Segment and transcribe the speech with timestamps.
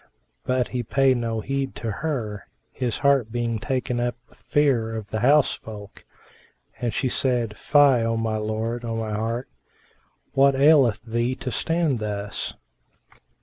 [0.45, 5.11] But he paid no heed to her, his heart being taken up with fear of
[5.11, 6.05] the house folk;
[6.79, 9.47] and she said, "Fie, O my lord, O my heart!
[10.33, 12.55] What aileth thee to stand thus?"